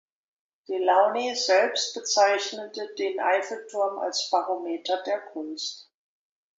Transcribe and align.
Delaunay 0.67 1.35
selbst 1.35 1.93
bezeichnete 1.93 2.89
den 2.97 3.19
Eiffelturm 3.19 3.99
als 3.99 4.31
„Barometer 4.31 4.99
der 5.03 5.19
Kunst“. 5.21 5.91